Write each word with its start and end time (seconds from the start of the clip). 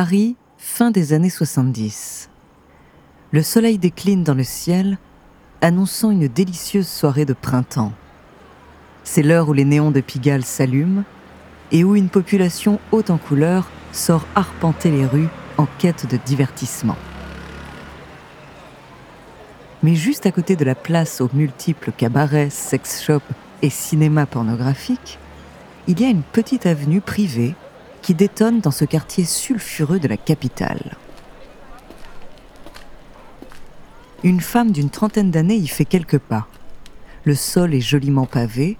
Paris, 0.00 0.36
fin 0.58 0.92
des 0.92 1.12
années 1.12 1.28
70. 1.28 2.30
Le 3.32 3.42
soleil 3.42 3.78
décline 3.78 4.22
dans 4.22 4.34
le 4.34 4.44
ciel, 4.44 4.96
annonçant 5.60 6.12
une 6.12 6.28
délicieuse 6.28 6.86
soirée 6.86 7.24
de 7.24 7.32
printemps. 7.32 7.92
C'est 9.02 9.24
l'heure 9.24 9.48
où 9.48 9.52
les 9.52 9.64
néons 9.64 9.90
de 9.90 10.00
Pigalle 10.00 10.44
s'allument 10.44 11.02
et 11.72 11.82
où 11.82 11.96
une 11.96 12.10
population 12.10 12.78
haute 12.92 13.10
en 13.10 13.18
couleurs 13.18 13.68
sort 13.90 14.24
arpenter 14.36 14.92
les 14.92 15.04
rues 15.04 15.26
en 15.56 15.66
quête 15.80 16.08
de 16.08 16.16
divertissement. 16.16 16.96
Mais 19.82 19.96
juste 19.96 20.26
à 20.26 20.30
côté 20.30 20.54
de 20.54 20.64
la 20.64 20.76
place 20.76 21.20
aux 21.20 21.30
multiples 21.32 21.90
cabarets, 21.90 22.50
sex 22.50 23.02
shops 23.02 23.34
et 23.62 23.70
cinémas 23.70 24.26
pornographiques, 24.26 25.18
il 25.88 26.00
y 26.00 26.04
a 26.04 26.08
une 26.08 26.22
petite 26.22 26.66
avenue 26.66 27.00
privée 27.00 27.56
qui 28.02 28.14
détonne 28.14 28.60
dans 28.60 28.70
ce 28.70 28.84
quartier 28.84 29.24
sulfureux 29.24 29.98
de 29.98 30.08
la 30.08 30.16
capitale. 30.16 30.96
Une 34.24 34.40
femme 34.40 34.72
d'une 34.72 34.90
trentaine 34.90 35.30
d'années 35.30 35.56
y 35.56 35.68
fait 35.68 35.84
quelques 35.84 36.18
pas. 36.18 36.48
Le 37.24 37.34
sol 37.34 37.74
est 37.74 37.80
joliment 37.80 38.26
pavé, 38.26 38.76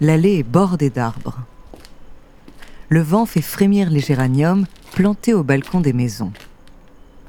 l'allée 0.00 0.38
est 0.38 0.42
bordée 0.42 0.90
d'arbres. 0.90 1.38
Le 2.88 3.02
vent 3.02 3.26
fait 3.26 3.42
frémir 3.42 3.90
les 3.90 4.00
géraniums 4.00 4.66
plantés 4.92 5.34
au 5.34 5.42
balcon 5.42 5.80
des 5.80 5.92
maisons. 5.92 6.32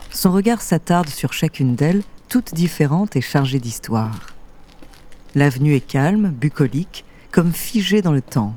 Son 0.09 0.31
regard 0.31 0.61
s'attarde 0.61 1.09
sur 1.09 1.33
chacune 1.33 1.75
d'elles, 1.75 2.03
toutes 2.29 2.53
différentes 2.53 3.15
et 3.15 3.21
chargées 3.21 3.59
d'histoire. 3.59 4.33
L'avenue 5.35 5.75
est 5.75 5.85
calme, 5.85 6.29
bucolique, 6.29 7.05
comme 7.31 7.53
figée 7.53 8.01
dans 8.01 8.11
le 8.11 8.21
temps 8.21 8.55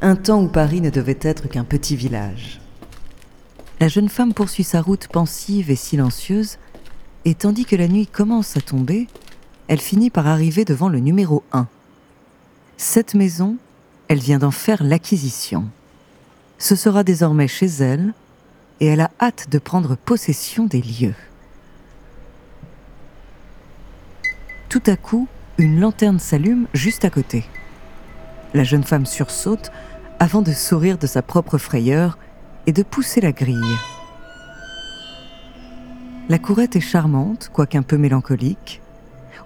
un 0.00 0.16
temps 0.16 0.42
où 0.42 0.48
Paris 0.48 0.80
ne 0.80 0.90
devait 0.90 1.18
être 1.22 1.48
qu'un 1.48 1.64
petit 1.64 1.96
village. 1.96 2.60
La 3.80 3.88
jeune 3.88 4.08
femme 4.08 4.34
poursuit 4.34 4.64
sa 4.64 4.80
route 4.80 5.08
pensive 5.08 5.70
et 5.70 5.76
silencieuse, 5.76 6.58
et 7.24 7.34
tandis 7.34 7.64
que 7.64 7.76
la 7.76 7.88
nuit 7.88 8.06
commence 8.06 8.56
à 8.56 8.60
tomber, 8.60 9.06
elle 9.68 9.80
finit 9.80 10.10
par 10.10 10.26
arriver 10.26 10.64
devant 10.64 10.88
le 10.88 11.00
numéro 11.00 11.42
1. 11.52 11.66
Cette 12.76 13.14
maison, 13.14 13.56
elle 14.08 14.18
vient 14.18 14.38
d'en 14.38 14.50
faire 14.50 14.82
l'acquisition. 14.82 15.68
Ce 16.58 16.76
sera 16.76 17.04
désormais 17.04 17.48
chez 17.48 17.66
elle, 17.66 18.14
et 18.80 18.86
elle 18.86 19.00
a 19.00 19.10
hâte 19.20 19.48
de 19.50 19.58
prendre 19.58 19.96
possession 19.96 20.66
des 20.66 20.82
lieux. 20.82 21.14
Tout 24.68 24.82
à 24.86 24.96
coup, 24.96 25.26
une 25.58 25.80
lanterne 25.80 26.18
s'allume 26.18 26.66
juste 26.74 27.04
à 27.04 27.10
côté. 27.10 27.44
La 28.56 28.64
jeune 28.64 28.84
femme 28.84 29.04
sursaute 29.04 29.70
avant 30.18 30.40
de 30.40 30.52
sourire 30.52 30.96
de 30.96 31.06
sa 31.06 31.20
propre 31.20 31.58
frayeur 31.58 32.16
et 32.66 32.72
de 32.72 32.82
pousser 32.82 33.20
la 33.20 33.32
grille. 33.32 33.76
La 36.30 36.38
courette 36.38 36.74
est 36.74 36.80
charmante, 36.80 37.50
quoique 37.52 37.76
un 37.76 37.82
peu 37.82 37.98
mélancolique. 37.98 38.80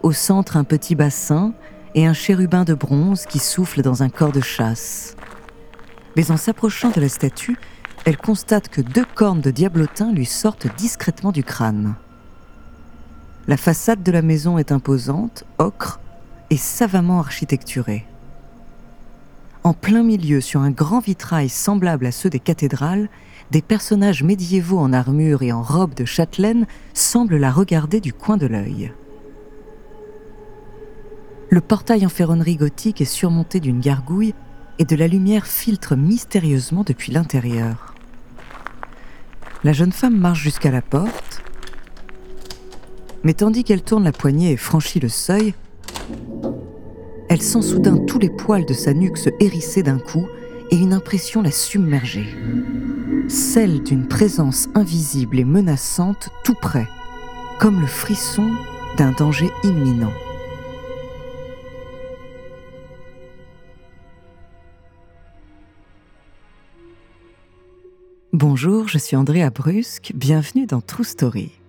Au 0.04 0.12
centre, 0.12 0.56
un 0.56 0.62
petit 0.62 0.94
bassin 0.94 1.54
et 1.96 2.06
un 2.06 2.12
chérubin 2.12 2.62
de 2.62 2.72
bronze 2.72 3.26
qui 3.26 3.40
souffle 3.40 3.82
dans 3.82 4.04
un 4.04 4.10
corps 4.10 4.30
de 4.30 4.40
chasse. 4.40 5.16
Mais 6.14 6.30
en 6.30 6.36
s'approchant 6.36 6.90
de 6.90 7.00
la 7.00 7.08
statue, 7.08 7.58
elle 8.04 8.16
constate 8.16 8.68
que 8.68 8.80
deux 8.80 9.06
cornes 9.16 9.40
de 9.40 9.50
diablotin 9.50 10.12
lui 10.12 10.24
sortent 10.24 10.68
discrètement 10.76 11.32
du 11.32 11.42
crâne. 11.42 11.96
La 13.48 13.56
façade 13.56 14.04
de 14.04 14.12
la 14.12 14.22
maison 14.22 14.56
est 14.56 14.70
imposante, 14.70 15.42
ocre 15.58 15.98
et 16.50 16.56
savamment 16.56 17.18
architecturée. 17.18 18.06
En 19.62 19.74
plein 19.74 20.02
milieu, 20.02 20.40
sur 20.40 20.60
un 20.60 20.70
grand 20.70 21.00
vitrail 21.00 21.50
semblable 21.50 22.06
à 22.06 22.12
ceux 22.12 22.30
des 22.30 22.40
cathédrales, 22.40 23.10
des 23.50 23.60
personnages 23.60 24.22
médiévaux 24.22 24.78
en 24.78 24.92
armure 24.92 25.42
et 25.42 25.52
en 25.52 25.62
robe 25.62 25.94
de 25.94 26.06
châtelaine 26.06 26.66
semblent 26.94 27.36
la 27.36 27.50
regarder 27.50 28.00
du 28.00 28.12
coin 28.12 28.38
de 28.38 28.46
l'œil. 28.46 28.92
Le 31.50 31.60
portail 31.60 32.06
en 32.06 32.08
ferronnerie 32.08 32.56
gothique 32.56 33.00
est 33.00 33.04
surmonté 33.04 33.60
d'une 33.60 33.80
gargouille 33.80 34.34
et 34.78 34.84
de 34.84 34.96
la 34.96 35.08
lumière 35.08 35.46
filtre 35.46 35.94
mystérieusement 35.94 36.84
depuis 36.86 37.12
l'intérieur. 37.12 37.94
La 39.62 39.74
jeune 39.74 39.92
femme 39.92 40.16
marche 40.16 40.40
jusqu'à 40.40 40.70
la 40.70 40.80
porte, 40.80 41.42
mais 43.24 43.34
tandis 43.34 43.64
qu'elle 43.64 43.82
tourne 43.82 44.04
la 44.04 44.12
poignée 44.12 44.52
et 44.52 44.56
franchit 44.56 45.00
le 45.00 45.10
seuil, 45.10 45.54
elle 47.40 47.46
sent 47.46 47.62
soudain 47.62 47.96
tous 47.96 48.18
les 48.18 48.28
poils 48.28 48.66
de 48.66 48.74
sa 48.74 48.92
nuque 48.92 49.16
se 49.16 49.30
hérisser 49.40 49.82
d'un 49.82 49.98
coup 49.98 50.28
et 50.70 50.76
une 50.76 50.92
impression 50.92 51.40
la 51.40 51.50
submerger. 51.50 52.26
Celle 53.28 53.82
d'une 53.82 54.06
présence 54.06 54.68
invisible 54.74 55.38
et 55.38 55.46
menaçante 55.46 56.28
tout 56.44 56.54
près, 56.60 56.86
comme 57.58 57.80
le 57.80 57.86
frisson 57.86 58.46
d'un 58.98 59.12
danger 59.12 59.48
imminent. 59.64 60.12
Bonjour, 68.34 68.86
je 68.86 68.98
suis 68.98 69.16
Andrea 69.16 69.48
Brusque, 69.48 70.12
bienvenue 70.14 70.66
dans 70.66 70.82
True 70.82 71.04
Story. 71.04 71.59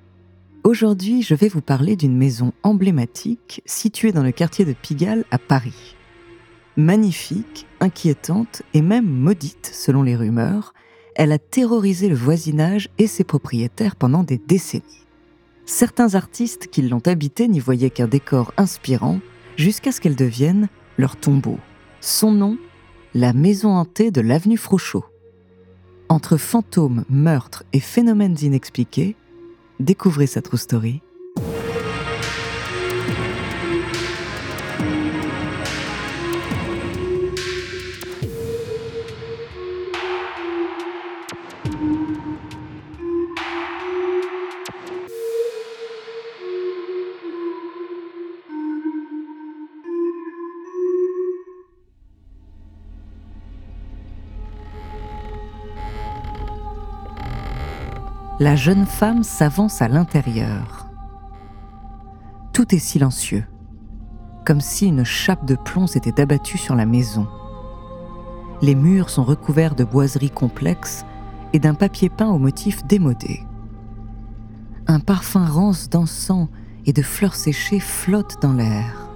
Aujourd'hui, 0.72 1.22
je 1.22 1.36
vais 1.36 1.50
vous 1.50 1.60
parler 1.60 1.98
d'une 1.98 2.16
maison 2.16 2.54
emblématique 2.64 3.62
située 3.66 4.14
dans 4.14 4.24
le 4.24 4.32
quartier 4.32 4.64
de 4.64 4.72
Pigalle 4.72 5.26
à 5.30 5.38
Paris. 5.38 5.98
Magnifique, 6.78 7.68
inquiétante 7.82 8.62
et 8.74 8.82
même 8.82 9.06
maudite 9.06 9.70
selon 9.74 10.02
les 10.02 10.16
rumeurs, 10.16 10.74
elle 11.18 11.34
a 11.34 11.40
terrorisé 11.40 12.08
le 12.08 12.16
voisinage 12.16 12.88
et 13.00 13.08
ses 13.08 13.26
propriétaires 13.26 13.98
pendant 13.98 14.24
des 14.24 14.38
décennies. 14.38 15.06
Certains 15.66 16.16
artistes 16.16 16.68
qui 16.68 16.84
l'ont 16.84 17.06
habitée 17.06 17.50
n'y 17.50 17.60
voyaient 17.60 17.90
qu'un 17.90 18.08
décor 18.08 18.54
inspirant 18.56 19.20
jusqu'à 19.58 19.92
ce 19.92 20.00
qu'elle 20.00 20.16
devienne 20.16 20.70
leur 20.98 21.18
tombeau. 21.18 21.58
Son 22.00 22.32
nom, 22.32 22.58
la 23.14 23.34
maison 23.34 23.72
hantée 23.72 24.10
de 24.10 24.22
l'avenue 24.22 24.56
Frochot. 24.56 25.04
Entre 26.08 26.38
fantômes, 26.38 27.04
meurtres 27.10 27.66
et 27.74 27.82
phénomènes 27.82 28.38
inexpliqués, 28.42 29.18
Découvrez 29.82 30.28
sa 30.28 30.44
true 30.44 30.60
story. 30.60 31.02
La 58.42 58.56
jeune 58.56 58.88
femme 58.88 59.22
s'avance 59.22 59.84
à 59.84 59.88
l'intérieur. 59.88 60.88
Tout 62.54 62.74
est 62.74 62.80
silencieux, 62.80 63.46
comme 64.48 64.62
si 64.62 64.88
une 64.88 65.04
chape 65.04 65.46
de 65.46 65.54
plomb 65.54 65.86
s'était 65.86 66.20
abattue 66.20 66.58
sur 66.58 66.74
la 66.74 66.88
maison. 66.88 67.28
Les 68.64 68.74
murs 68.74 69.12
sont 69.12 69.24
recouverts 69.24 69.76
de 69.76 69.84
boiseries 69.84 70.32
complexes 70.32 71.06
et 71.54 71.60
d'un 71.60 71.76
papier 71.76 72.10
peint 72.10 72.32
au 72.32 72.40
motif 72.40 72.84
démodé. 72.88 73.46
Un 74.88 75.02
parfum 75.02 75.46
rance 75.46 75.88
d'encens 75.88 76.50
et 76.88 76.94
de 76.94 77.04
fleurs 77.04 77.36
séchées 77.36 77.80
flotte 77.80 78.42
dans 78.42 78.54
l'air. 78.54 79.08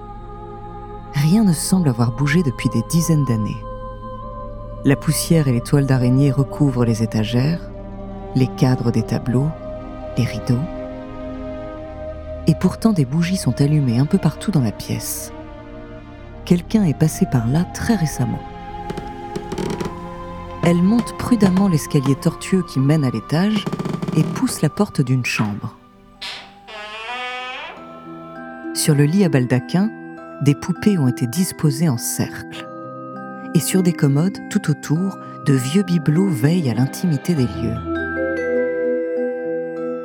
Rien 1.15 1.43
ne 1.43 1.53
semble 1.53 1.89
avoir 1.89 2.15
bougé 2.15 2.43
depuis 2.43 2.69
des 2.69 2.83
dizaines 2.91 3.25
d'années. 3.25 3.63
La 4.83 4.95
poussière 4.95 5.47
et 5.47 5.51
les 5.51 5.61
toiles 5.61 5.87
d'araignée 5.87 6.29
recouvrent 6.31 6.85
les 6.85 7.01
étagères, 7.01 7.71
les 8.35 8.47
cadres 8.47 8.91
des 8.91 9.03
tableaux, 9.03 9.49
les 10.17 10.25
rideaux. 10.25 10.59
Et 12.47 12.53
pourtant 12.53 12.91
des 12.91 13.05
bougies 13.05 13.37
sont 13.37 13.61
allumées 13.61 13.97
un 13.97 14.05
peu 14.05 14.17
partout 14.17 14.51
dans 14.51 14.61
la 14.61 14.73
pièce. 14.73 15.31
Quelqu'un 16.43 16.83
est 16.83 16.97
passé 16.97 17.25
par 17.31 17.47
là 17.47 17.63
très 17.73 17.95
récemment. 17.95 18.41
Elle 20.63 20.81
monte 20.81 21.17
prudemment 21.17 21.67
l'escalier 21.67 22.15
tortueux 22.15 22.63
qui 22.63 22.79
mène 22.79 23.05
à 23.05 23.09
l'étage 23.09 23.65
et 24.17 24.23
pousse 24.23 24.61
la 24.61 24.69
porte 24.69 25.01
d'une 25.01 25.25
chambre. 25.25 25.77
Sur 28.73 28.93
le 28.93 29.05
lit 29.05 29.23
à 29.23 29.29
baldaquin, 29.29 29.89
des 30.41 30.53
poupées 30.53 30.97
ont 30.97 31.07
été 31.07 31.25
disposées 31.25 31.89
en 31.89 31.97
cercle. 31.97 32.67
Et 33.55 33.59
sur 33.59 33.81
des 33.81 33.93
commodes, 33.93 34.37
tout 34.49 34.69
autour, 34.69 35.17
de 35.45 35.53
vieux 35.53 35.83
bibelots 35.83 36.29
veillent 36.29 36.69
à 36.69 36.73
l'intimité 36.73 37.33
des 37.33 37.45
lieux 37.45 37.94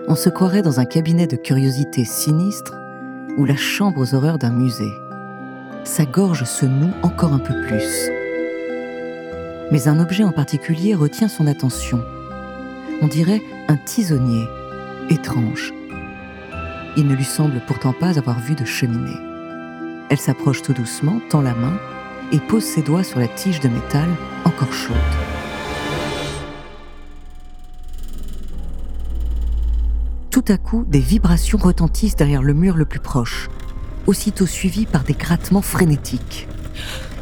on 0.08 0.14
se 0.14 0.29
croirait 0.29 0.62
dans 0.62 0.81
un 0.81 0.85
cabinet 0.85 1.26
de 1.26 1.37
curiosités 1.37 2.05
sinistres 2.05 2.75
ou 3.37 3.44
la 3.44 3.56
chambre 3.56 4.00
aux 4.00 4.14
horreurs 4.14 4.38
d'un 4.38 4.50
musée. 4.50 4.93
Sa 5.85 6.05
gorge 6.05 6.44
se 6.44 6.67
noue 6.67 6.93
encore 7.02 7.32
un 7.32 7.38
peu 7.38 7.55
plus. 7.67 8.11
Mais 9.70 9.88
un 9.88 10.00
objet 10.00 10.25
en 10.25 10.32
particulier 10.32 10.94
retient 10.94 11.29
son 11.29 11.47
attention. 11.47 12.02
On 13.02 13.06
dirait 13.06 13.41
un 13.69 13.76
tisonnier, 13.76 14.47
étrange. 15.08 15.73
Il 16.97 17.06
ne 17.06 17.14
lui 17.14 17.25
semble 17.25 17.62
pourtant 17.67 17.93
pas 17.93 18.19
avoir 18.19 18.41
vu 18.41 18.55
de 18.55 18.64
cheminée. 18.64 19.19
Elle 20.11 20.19
s'approche 20.19 20.62
tout 20.62 20.73
doucement, 20.73 21.20
tend 21.31 21.41
la 21.41 21.55
main 21.55 21.79
et 22.32 22.41
pose 22.41 22.64
ses 22.64 22.82
doigts 22.82 23.05
sur 23.05 23.20
la 23.20 23.29
tige 23.29 23.61
de 23.61 23.69
métal 23.69 24.08
encore 24.44 24.73
chaude. 24.73 24.97
Tout 30.42 30.52
à 30.54 30.56
coup, 30.56 30.87
des 30.88 31.00
vibrations 31.00 31.58
retentissent 31.58 32.16
derrière 32.16 32.42
le 32.42 32.54
mur 32.54 32.75
le 32.75 32.87
plus 32.87 32.98
proche, 32.98 33.50
aussitôt 34.06 34.46
suivies 34.46 34.87
par 34.87 35.04
des 35.04 35.12
grattements 35.12 35.60
frénétiques. 35.60 36.48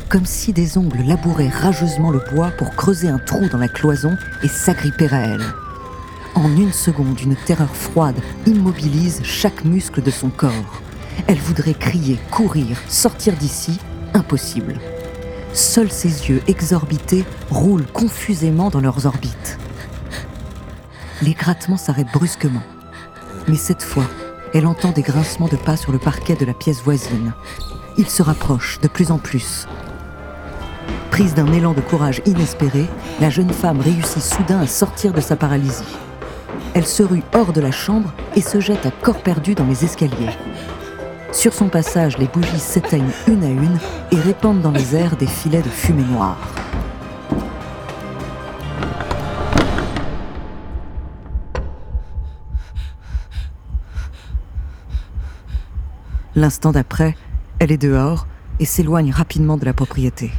Comme 0.08 0.24
si 0.24 0.52
des 0.52 0.78
ongles 0.78 1.02
labouraient 1.02 1.48
rageusement 1.48 2.12
le 2.12 2.22
bois 2.32 2.52
pour 2.52 2.76
creuser 2.76 3.08
un 3.08 3.18
trou 3.18 3.48
dans 3.48 3.58
la 3.58 3.66
cloison 3.66 4.16
et 4.44 4.48
s'agripper 4.48 5.12
à 5.12 5.18
elle. 5.18 5.44
En 6.36 6.56
une 6.56 6.70
seconde, 6.70 7.20
une 7.20 7.34
terreur 7.34 7.74
froide 7.74 8.20
immobilise 8.46 9.20
chaque 9.24 9.64
muscle 9.64 10.00
de 10.00 10.12
son 10.12 10.30
corps. 10.30 10.80
Elle 11.26 11.38
voudrait 11.38 11.74
crier, 11.74 12.20
courir, 12.30 12.76
sortir 12.86 13.34
d'ici, 13.34 13.80
impossible. 14.14 14.76
Seuls 15.54 15.90
ses 15.90 16.28
yeux 16.28 16.40
exorbités 16.46 17.24
roulent 17.50 17.86
confusément 17.92 18.70
dans 18.70 18.80
leurs 18.80 19.06
orbites. 19.06 19.58
Les 21.20 21.34
grattements 21.34 21.76
s'arrêtent 21.76 22.12
brusquement. 22.12 22.62
Mais 23.48 23.56
cette 23.56 23.82
fois, 23.82 24.04
elle 24.52 24.66
entend 24.66 24.90
des 24.90 25.02
grincements 25.02 25.48
de 25.48 25.56
pas 25.56 25.76
sur 25.76 25.90
le 25.90 25.98
parquet 25.98 26.34
de 26.34 26.44
la 26.44 26.52
pièce 26.52 26.82
voisine. 26.82 27.32
Il 27.96 28.08
se 28.08 28.22
rapproche 28.22 28.78
de 28.80 28.88
plus 28.88 29.10
en 29.10 29.18
plus. 29.18 29.66
Prise 31.10 31.34
d'un 31.34 31.50
élan 31.52 31.72
de 31.72 31.80
courage 31.80 32.20
inespéré, 32.26 32.86
la 33.20 33.30
jeune 33.30 33.50
femme 33.50 33.80
réussit 33.80 34.22
soudain 34.22 34.60
à 34.60 34.66
sortir 34.66 35.14
de 35.14 35.20
sa 35.20 35.34
paralysie. 35.34 35.96
Elle 36.74 36.86
se 36.86 37.02
rue 37.02 37.22
hors 37.34 37.52
de 37.52 37.62
la 37.62 37.72
chambre 37.72 38.12
et 38.36 38.42
se 38.42 38.60
jette 38.60 38.84
à 38.84 38.90
corps 38.90 39.22
perdu 39.22 39.54
dans 39.54 39.66
les 39.66 39.84
escaliers. 39.84 40.36
Sur 41.32 41.54
son 41.54 41.68
passage, 41.68 42.18
les 42.18 42.26
bougies 42.26 42.60
s'éteignent 42.60 43.12
une 43.26 43.44
à 43.44 43.48
une 43.48 43.78
et 44.12 44.16
répandent 44.16 44.60
dans 44.60 44.70
les 44.70 44.94
airs 44.94 45.16
des 45.16 45.26
filets 45.26 45.62
de 45.62 45.68
fumée 45.68 46.04
noire. 46.04 46.36
L'instant 56.38 56.70
d'après, 56.70 57.16
elle 57.58 57.72
est 57.72 57.82
dehors 57.82 58.28
et 58.60 58.64
s'éloigne 58.64 59.10
rapidement 59.10 59.56
de 59.56 59.64
la 59.64 59.72
propriété. 59.72 60.30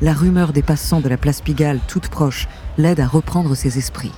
La 0.00 0.12
rumeur 0.12 0.52
des 0.52 0.60
passants 0.60 1.00
de 1.00 1.08
la 1.08 1.16
place 1.16 1.40
Pigalle, 1.40 1.78
toute 1.86 2.08
proche, 2.08 2.48
l'aide 2.78 2.98
à 2.98 3.06
reprendre 3.06 3.54
ses 3.54 3.78
esprits. 3.78 4.10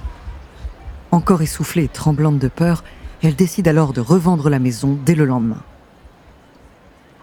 Encore 1.10 1.42
essoufflée 1.42 1.84
et 1.84 1.88
tremblante 1.88 2.38
de 2.38 2.48
peur, 2.48 2.82
elle 3.22 3.36
décide 3.36 3.68
alors 3.68 3.92
de 3.92 4.00
revendre 4.00 4.48
la 4.48 4.58
maison 4.58 4.98
dès 5.04 5.14
le 5.14 5.26
lendemain. 5.26 5.62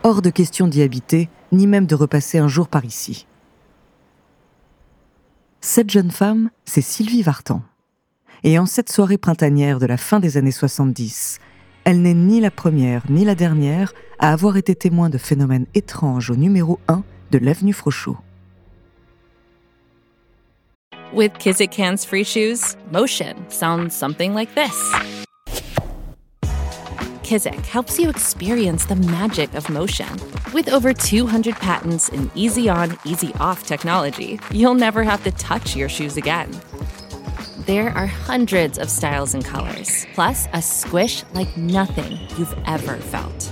Hors 0.04 0.22
de 0.22 0.30
question 0.30 0.68
d'y 0.68 0.84
habiter, 0.84 1.30
ni 1.52 1.66
même 1.66 1.88
de 1.88 1.96
repasser 1.96 2.38
un 2.38 2.48
jour 2.48 2.68
par 2.68 2.86
ici. 2.86 3.26
Cette 5.62 5.90
jeune 5.90 6.12
femme, 6.12 6.52
c'est 6.66 6.82
Sylvie 6.82 7.24
Vartan. 7.24 7.64
Et 8.44 8.60
en 8.60 8.68
cette 8.68 8.92
soirée 8.92 9.18
printanière 9.18 9.80
de 9.80 9.88
la 9.88 9.98
fin 9.98 10.20
des 10.20 10.38
années 10.38 10.52
70, 10.52 11.40
elle 11.86 12.02
n'est 12.02 12.16
ni 12.16 12.42
la 12.42 12.52
première 12.52 13.04
ni 13.10 13.24
la 13.24 13.36
dernière 13.36 13.94
à 14.20 14.34
avoir 14.34 14.58
été 14.58 14.76
témoin 14.76 15.10
de 15.10 15.18
phénomènes 15.18 15.68
étranges 15.76 16.32
au 16.32 16.36
numéro 16.36 16.80
1 16.88 17.04
de 17.32 17.38
l'avenue 17.38 17.74
Frochot. 17.74 18.18
With 21.14 21.38
Kizik 21.38 21.74
hands 21.76 22.04
free 22.06 22.26
shoes, 22.26 22.76
motion 22.92 23.36
sounds 23.50 23.92
something 23.92 24.34
like 24.34 24.54
this. 24.56 24.94
Kizik 27.24 27.66
helps 27.66 27.98
you 28.00 28.10
experience 28.10 28.86
the 28.86 28.96
magic 28.96 29.54
of 29.56 29.70
motion. 29.70 30.08
With 30.54 30.70
over 30.70 30.94
200 30.94 31.56
patents 31.56 32.10
and 32.10 32.30
easy 32.36 32.70
on, 32.70 32.98
easy 33.06 33.32
off 33.40 33.66
technology, 33.66 34.40
you'll 34.52 34.76
never 34.76 35.04
have 35.04 35.24
to 35.24 35.32
touch 35.32 35.76
your 35.76 35.90
shoes 35.90 36.18
again. 36.18 36.50
There 37.66 37.90
are 37.98 38.06
hundreds 38.06 38.78
of 38.78 38.92
styles 38.92 39.34
and 39.34 39.44
colors, 39.44 40.06
plus 40.14 40.48
a 40.54 40.62
squish 40.62 41.24
like 41.34 41.58
nothing 41.58 42.20
you've 42.38 42.56
ever 42.68 42.98
felt. 42.98 43.52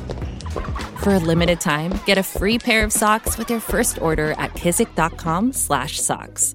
For 0.98 1.16
a 1.16 1.20
limited 1.20 1.60
time, 1.60 1.94
get 2.06 2.20
a 2.20 2.24
free 2.24 2.60
pair 2.60 2.86
of 2.86 2.92
socks 2.92 3.40
with 3.40 3.50
your 3.50 3.60
first 3.60 4.00
order 4.04 4.36
at 4.38 4.54
kizik.com/socks. 4.54 6.54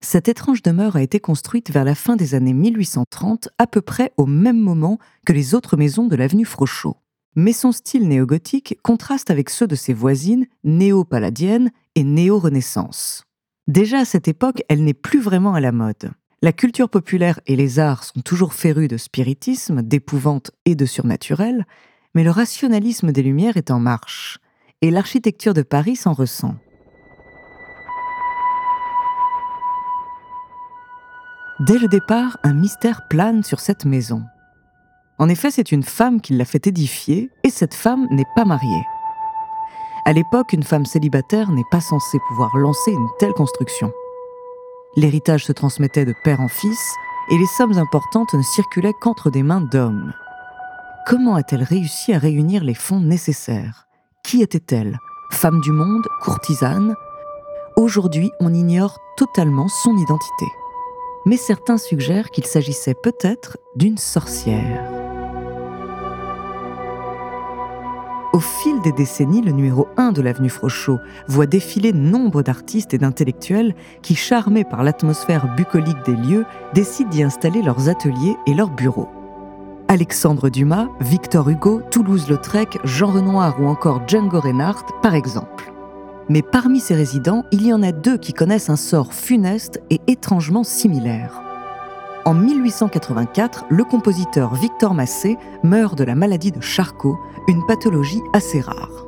Cette 0.00 0.28
étrange 0.28 0.62
demeure 0.62 0.96
a 0.96 1.02
été 1.02 1.20
construite 1.20 1.70
vers 1.70 1.84
la 1.84 1.94
fin 1.94 2.16
des 2.16 2.34
années 2.34 2.54
1830, 2.54 3.50
à 3.58 3.66
peu 3.66 3.82
près 3.82 4.12
au 4.16 4.24
même 4.24 4.58
moment 4.58 4.98
que 5.26 5.34
les 5.34 5.54
autres 5.54 5.76
maisons 5.76 6.06
de 6.06 6.16
l'avenue 6.16 6.46
Frochot. 6.46 6.96
Mais 7.36 7.52
son 7.52 7.72
style 7.72 8.08
néo-gothique 8.08 8.78
contraste 8.82 9.30
avec 9.30 9.50
ceux 9.50 9.66
de 9.66 9.76
ses 9.76 9.92
voisines 9.92 10.46
néo-palladiennes 10.64 11.70
et 11.96 12.04
néo-renaissance. 12.04 13.27
Déjà 13.68 13.98
à 13.98 14.04
cette 14.06 14.28
époque, 14.28 14.62
elle 14.70 14.82
n'est 14.82 14.94
plus 14.94 15.20
vraiment 15.20 15.52
à 15.52 15.60
la 15.60 15.72
mode. 15.72 16.10
La 16.40 16.52
culture 16.52 16.88
populaire 16.88 17.38
et 17.46 17.54
les 17.54 17.78
arts 17.78 18.02
sont 18.02 18.20
toujours 18.22 18.54
férus 18.54 18.88
de 18.88 18.96
spiritisme, 18.96 19.82
d'épouvante 19.82 20.52
et 20.64 20.74
de 20.74 20.86
surnaturel, 20.86 21.66
mais 22.14 22.24
le 22.24 22.30
rationalisme 22.30 23.12
des 23.12 23.22
Lumières 23.22 23.58
est 23.58 23.70
en 23.70 23.78
marche, 23.78 24.38
et 24.80 24.90
l'architecture 24.90 25.52
de 25.52 25.60
Paris 25.60 25.96
s'en 25.96 26.14
ressent. 26.14 26.54
Dès 31.60 31.78
le 31.78 31.88
départ, 31.88 32.38
un 32.44 32.54
mystère 32.54 33.06
plane 33.08 33.42
sur 33.42 33.60
cette 33.60 33.84
maison. 33.84 34.22
En 35.18 35.28
effet, 35.28 35.50
c'est 35.50 35.72
une 35.72 35.82
femme 35.82 36.22
qui 36.22 36.32
l'a 36.32 36.46
fait 36.46 36.66
édifier, 36.66 37.30
et 37.44 37.50
cette 37.50 37.74
femme 37.74 38.06
n'est 38.10 38.24
pas 38.34 38.46
mariée. 38.46 38.84
À 40.08 40.14
l'époque, 40.14 40.54
une 40.54 40.62
femme 40.62 40.86
célibataire 40.86 41.50
n'est 41.50 41.68
pas 41.70 41.82
censée 41.82 42.18
pouvoir 42.28 42.56
lancer 42.56 42.92
une 42.92 43.08
telle 43.18 43.34
construction. 43.34 43.92
L'héritage 44.96 45.44
se 45.44 45.52
transmettait 45.52 46.06
de 46.06 46.14
père 46.24 46.40
en 46.40 46.48
fils 46.48 46.94
et 47.30 47.36
les 47.36 47.44
sommes 47.44 47.76
importantes 47.76 48.32
ne 48.32 48.40
circulaient 48.40 48.94
qu'entre 49.02 49.30
des 49.30 49.42
mains 49.42 49.60
d'hommes. 49.60 50.14
Comment 51.06 51.34
a-t-elle 51.34 51.62
réussi 51.62 52.14
à 52.14 52.18
réunir 52.18 52.64
les 52.64 52.72
fonds 52.72 53.00
nécessaires? 53.00 53.86
Qui 54.24 54.40
était-elle? 54.40 54.98
Femme 55.30 55.60
du 55.60 55.72
monde 55.72 56.06
Courtisane? 56.22 56.94
Aujourd'hui, 57.76 58.30
on 58.40 58.54
ignore 58.54 58.96
totalement 59.18 59.68
son 59.68 59.94
identité. 59.94 60.46
Mais 61.26 61.36
certains 61.36 61.76
suggèrent 61.76 62.30
qu'il 62.30 62.46
s'agissait 62.46 62.96
peut-être 63.02 63.58
d'une 63.76 63.98
sorcière. 63.98 64.97
Au 68.38 68.40
fil 68.40 68.80
des 68.82 68.92
décennies, 68.92 69.42
le 69.42 69.50
numéro 69.50 69.88
1 69.96 70.12
de 70.12 70.22
l'avenue 70.22 70.48
Frochot 70.48 71.00
voit 71.26 71.46
défiler 71.46 71.92
nombre 71.92 72.44
d'artistes 72.44 72.94
et 72.94 72.98
d'intellectuels 72.98 73.74
qui, 74.00 74.14
charmés 74.14 74.62
par 74.62 74.84
l'atmosphère 74.84 75.52
bucolique 75.56 76.04
des 76.06 76.14
lieux, 76.14 76.44
décident 76.72 77.10
d'y 77.10 77.24
installer 77.24 77.62
leurs 77.62 77.88
ateliers 77.88 78.36
et 78.46 78.54
leurs 78.54 78.70
bureaux. 78.70 79.08
Alexandre 79.88 80.50
Dumas, 80.50 80.86
Victor 81.00 81.48
Hugo, 81.48 81.82
Toulouse-Lautrec, 81.90 82.78
Jean 82.84 83.08
Renoir 83.08 83.60
ou 83.60 83.66
encore 83.66 84.02
Django 84.06 84.38
Reinhardt, 84.38 84.86
par 85.02 85.16
exemple. 85.16 85.72
Mais 86.28 86.42
parmi 86.42 86.78
ces 86.78 86.94
résidents, 86.94 87.44
il 87.50 87.66
y 87.66 87.72
en 87.72 87.82
a 87.82 87.90
deux 87.90 88.18
qui 88.18 88.34
connaissent 88.34 88.70
un 88.70 88.76
sort 88.76 89.14
funeste 89.14 89.82
et 89.90 90.00
étrangement 90.06 90.62
similaire. 90.62 91.42
En 92.28 92.34
1884, 92.34 93.64
le 93.70 93.84
compositeur 93.84 94.52
Victor 94.54 94.92
Massé 94.92 95.38
meurt 95.62 95.96
de 95.96 96.04
la 96.04 96.14
maladie 96.14 96.52
de 96.52 96.60
Charcot, 96.60 97.18
une 97.48 97.64
pathologie 97.64 98.20
assez 98.34 98.60
rare. 98.60 99.06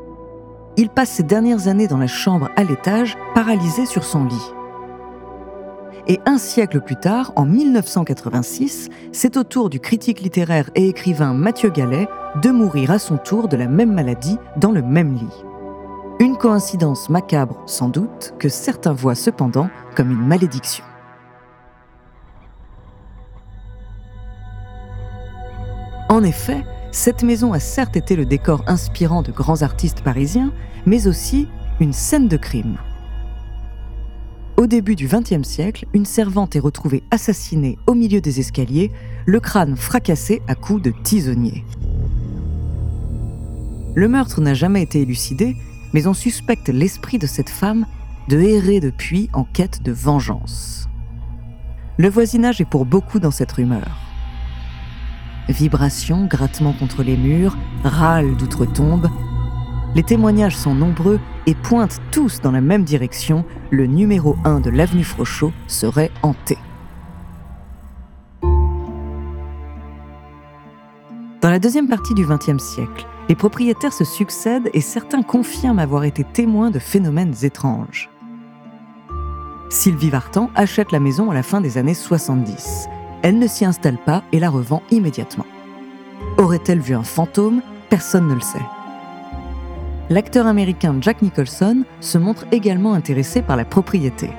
Il 0.78 0.88
passe 0.88 1.10
ses 1.10 1.22
dernières 1.22 1.68
années 1.68 1.86
dans 1.86 1.98
la 1.98 2.06
chambre 2.06 2.48
à 2.56 2.64
l'étage, 2.64 3.18
paralysé 3.34 3.84
sur 3.84 4.04
son 4.04 4.24
lit. 4.24 4.52
Et 6.08 6.18
un 6.24 6.38
siècle 6.38 6.80
plus 6.80 6.96
tard, 6.96 7.34
en 7.36 7.44
1986, 7.44 8.88
c'est 9.12 9.36
au 9.36 9.44
tour 9.44 9.68
du 9.68 9.80
critique 9.80 10.22
littéraire 10.22 10.70
et 10.74 10.88
écrivain 10.88 11.34
Mathieu 11.34 11.68
Gallet 11.68 12.08
de 12.40 12.48
mourir 12.48 12.90
à 12.90 12.98
son 12.98 13.18
tour 13.18 13.48
de 13.48 13.56
la 13.58 13.66
même 13.66 13.92
maladie 13.92 14.38
dans 14.56 14.72
le 14.72 14.80
même 14.80 15.12
lit. 15.12 15.44
Une 16.20 16.38
coïncidence 16.38 17.10
macabre 17.10 17.62
sans 17.66 17.90
doute 17.90 18.32
que 18.38 18.48
certains 18.48 18.94
voient 18.94 19.14
cependant 19.14 19.68
comme 19.94 20.10
une 20.10 20.26
malédiction. 20.26 20.84
En 26.10 26.24
effet, 26.24 26.64
cette 26.90 27.22
maison 27.22 27.52
a 27.52 27.60
certes 27.60 27.96
été 27.96 28.16
le 28.16 28.26
décor 28.26 28.64
inspirant 28.66 29.22
de 29.22 29.30
grands 29.30 29.62
artistes 29.62 30.02
parisiens, 30.02 30.52
mais 30.84 31.06
aussi 31.06 31.46
une 31.78 31.92
scène 31.92 32.26
de 32.26 32.36
crime. 32.36 32.78
Au 34.56 34.66
début 34.66 34.96
du 34.96 35.06
XXe 35.06 35.46
siècle, 35.46 35.86
une 35.94 36.04
servante 36.04 36.56
est 36.56 36.60
retrouvée 36.60 37.04
assassinée 37.12 37.78
au 37.86 37.94
milieu 37.94 38.20
des 38.20 38.40
escaliers, 38.40 38.90
le 39.24 39.38
crâne 39.38 39.76
fracassé 39.76 40.42
à 40.48 40.56
coups 40.56 40.82
de 40.82 40.92
tisonnier. 41.04 41.64
Le 43.94 44.08
meurtre 44.08 44.40
n'a 44.40 44.54
jamais 44.54 44.82
été 44.82 45.02
élucidé, 45.02 45.54
mais 45.92 46.08
on 46.08 46.14
suspecte 46.14 46.70
l'esprit 46.70 47.18
de 47.18 47.28
cette 47.28 47.50
femme 47.50 47.86
de 48.28 48.40
errer 48.40 48.80
depuis 48.80 49.30
en 49.32 49.44
quête 49.44 49.84
de 49.84 49.92
vengeance. 49.92 50.88
Le 51.98 52.08
voisinage 52.08 52.60
est 52.60 52.68
pour 52.68 52.84
beaucoup 52.84 53.20
dans 53.20 53.30
cette 53.30 53.52
rumeur. 53.52 54.09
Vibrations, 55.50 56.26
grattements 56.26 56.72
contre 56.72 57.02
les 57.02 57.16
murs, 57.16 57.56
râles 57.84 58.36
d'outre-tombe. 58.36 59.08
Les 59.94 60.02
témoignages 60.02 60.56
sont 60.56 60.74
nombreux 60.74 61.18
et 61.46 61.54
pointent 61.54 62.00
tous 62.12 62.40
dans 62.40 62.52
la 62.52 62.60
même 62.60 62.84
direction. 62.84 63.44
Le 63.70 63.86
numéro 63.86 64.36
1 64.44 64.60
de 64.60 64.70
l'avenue 64.70 65.04
Frochot 65.04 65.52
serait 65.66 66.10
hanté. 66.22 66.56
Dans 71.40 71.50
la 71.50 71.58
deuxième 71.58 71.88
partie 71.88 72.14
du 72.14 72.26
XXe 72.26 72.62
siècle, 72.62 73.06
les 73.28 73.34
propriétaires 73.34 73.92
se 73.92 74.04
succèdent 74.04 74.70
et 74.74 74.80
certains 74.80 75.22
confirment 75.22 75.78
avoir 75.78 76.04
été 76.04 76.22
témoins 76.22 76.70
de 76.70 76.78
phénomènes 76.78 77.34
étranges. 77.42 78.10
Sylvie 79.70 80.10
Vartan 80.10 80.50
achète 80.54 80.92
la 80.92 81.00
maison 81.00 81.30
à 81.30 81.34
la 81.34 81.42
fin 81.42 81.60
des 81.60 81.78
années 81.78 81.94
70 81.94 82.88
elle 83.22 83.38
ne 83.38 83.46
s'y 83.46 83.64
installe 83.64 83.98
pas 83.98 84.22
et 84.32 84.40
la 84.40 84.50
revend 84.50 84.82
immédiatement. 84.90 85.46
Aurait-elle 86.38 86.80
vu 86.80 86.94
un 86.94 87.02
fantôme? 87.02 87.62
Personne 87.88 88.28
ne 88.28 88.34
le 88.34 88.40
sait. 88.40 88.58
L'acteur 90.10 90.46
américain 90.46 90.96
Jack 91.00 91.22
Nicholson 91.22 91.84
se 92.00 92.18
montre 92.18 92.46
également 92.52 92.94
intéressé 92.94 93.42
par 93.42 93.56
la 93.56 93.64
propriété. 93.64 94.30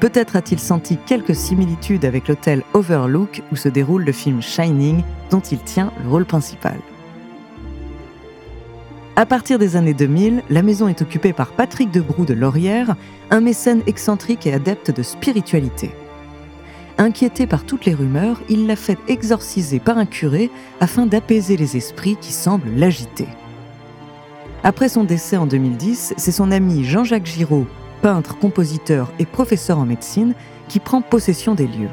Peut-être 0.00 0.36
a-t-il 0.36 0.60
senti 0.60 0.96
quelques 0.96 1.34
similitudes 1.34 2.04
avec 2.04 2.28
l'hôtel 2.28 2.62
Overlook 2.74 3.42
où 3.52 3.56
se 3.56 3.68
déroule 3.68 4.04
le 4.04 4.12
film 4.12 4.40
Shining 4.40 5.02
dont 5.30 5.40
il 5.40 5.58
tient 5.58 5.92
le 6.02 6.08
rôle 6.08 6.24
principal. 6.24 6.78
À 9.16 9.26
partir 9.26 9.58
des 9.58 9.74
années 9.74 9.94
2000, 9.94 10.44
la 10.48 10.62
maison 10.62 10.86
est 10.86 11.02
occupée 11.02 11.32
par 11.32 11.50
Patrick 11.50 11.90
Debroux 11.90 12.24
de 12.24 12.34
Laurière, 12.34 12.94
un 13.30 13.40
mécène 13.40 13.82
excentrique 13.88 14.46
et 14.46 14.54
adepte 14.54 14.92
de 14.92 15.02
spiritualité. 15.02 15.90
Inquiété 17.00 17.46
par 17.46 17.64
toutes 17.64 17.84
les 17.84 17.94
rumeurs, 17.94 18.40
il 18.48 18.66
l'a 18.66 18.74
fait 18.74 18.98
exorciser 19.06 19.78
par 19.78 19.98
un 19.98 20.06
curé 20.06 20.50
afin 20.80 21.06
d'apaiser 21.06 21.56
les 21.56 21.76
esprits 21.76 22.16
qui 22.20 22.32
semblent 22.32 22.74
l'agiter. 22.74 23.28
Après 24.64 24.88
son 24.88 25.04
décès 25.04 25.36
en 25.36 25.46
2010, 25.46 26.14
c'est 26.16 26.32
son 26.32 26.50
ami 26.50 26.82
Jean-Jacques 26.82 27.26
Giraud, 27.26 27.68
peintre, 28.02 28.36
compositeur 28.36 29.12
et 29.20 29.26
professeur 29.26 29.78
en 29.78 29.86
médecine, 29.86 30.34
qui 30.68 30.80
prend 30.80 31.00
possession 31.00 31.54
des 31.54 31.68
lieux. 31.68 31.88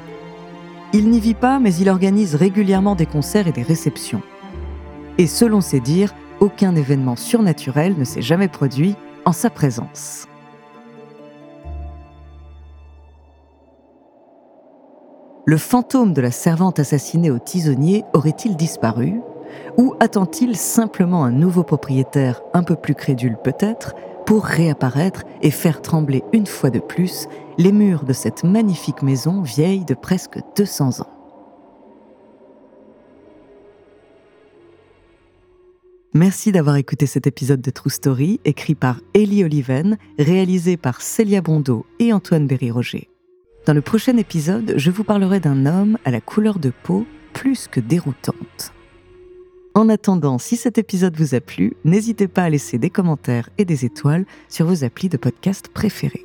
Il 0.92 1.10
n'y 1.10 1.20
vit 1.20 1.36
pas, 1.36 1.60
mais 1.60 1.74
il 1.76 1.88
organise 1.88 2.34
régulièrement 2.34 2.96
des 2.96 3.06
concerts 3.06 3.48
et 3.48 3.52
des 3.52 3.62
réceptions. 3.62 4.24
Et 5.20 5.28
selon 5.28 5.62
ses 5.62 5.80
dires, 5.82 6.16
aucun 6.40 6.76
événement 6.76 7.16
surnaturel 7.16 7.96
ne 7.98 8.06
s'est 8.06 8.24
jamais 8.24 8.48
produit 8.48 8.96
en 9.24 9.34
sa 9.34 9.52
présence. 9.52 10.28
Le 15.48 15.58
fantôme 15.58 16.14
de 16.14 16.22
la 16.22 16.32
servante 16.32 16.80
assassinée 16.80 17.30
au 17.30 17.38
tisonnier 17.38 18.04
aurait-il 18.14 18.56
disparu? 18.56 19.22
Ou 19.78 19.94
attend-il 20.00 20.56
simplement 20.56 21.24
un 21.24 21.32
nouveau 21.32 21.62
propriétaire, 21.64 22.42
un 22.56 22.64
peu 22.64 22.76
plus 22.76 22.96
crédule 22.96 23.38
peut-être, 23.44 23.94
pour 24.26 24.44
réapparaître 24.44 25.22
et 25.44 25.52
faire 25.52 25.84
trembler 25.84 26.24
une 26.34 26.48
fois 26.48 26.72
de 26.72 26.80
plus 26.80 27.28
les 27.60 27.72
murs 27.72 28.06
de 28.06 28.14
cette 28.14 28.44
magnifique 28.44 29.04
maison 29.04 29.44
vieille 29.44 29.86
de 29.86 29.94
presque 29.94 30.40
200 30.58 31.02
ans? 31.02 31.12
Merci 36.16 36.52
d'avoir 36.52 36.78
écouté 36.78 37.06
cet 37.06 37.28
épisode 37.28 37.62
de 37.62 37.70
True 37.70 37.92
Story, 37.92 38.40
écrit 38.46 38.74
par 38.74 39.00
Ellie 39.14 39.44
Oliven, 39.44 39.98
réalisé 40.18 40.76
par 40.76 41.02
Célia 41.02 41.42
Bondeau 41.42 41.86
et 42.00 42.14
Antoine 42.14 42.48
Berry-Roger. 42.48 43.10
Dans 43.66 43.74
le 43.74 43.82
prochain 43.82 44.16
épisode, 44.18 44.76
je 44.78 44.92
vous 44.92 45.04
parlerai 45.04 45.40
d'un 45.40 45.66
homme 45.66 45.98
à 46.06 46.12
la 46.12 46.22
couleur 46.22 46.60
de 46.60 46.72
peau 46.84 47.08
plus 47.34 47.68
que 47.68 47.80
déroutante. 47.80 48.72
En 49.74 49.90
attendant, 49.90 50.38
si 50.38 50.56
cet 50.56 50.78
épisode 50.78 51.18
vous 51.18 51.34
a 51.34 51.42
plu, 51.42 51.74
n'hésitez 51.84 52.28
pas 52.28 52.44
à 52.44 52.50
laisser 52.50 52.78
des 52.78 52.92
commentaires 52.92 53.50
et 53.58 53.66
des 53.66 53.84
étoiles 53.84 54.26
sur 54.50 54.68
vos 54.68 54.84
applis 54.84 55.10
de 55.10 55.18
podcast 55.18 55.68
préférés. 55.68 56.25